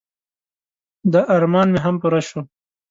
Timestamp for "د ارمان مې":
1.11-1.79